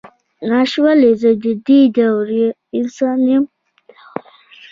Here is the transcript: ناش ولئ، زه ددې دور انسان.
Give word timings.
ناش 0.49 0.71
ولئ، 0.83 1.11
زه 1.21 1.31
ددې 1.43 1.79
دور 1.95 2.29
انسان. 2.77 3.21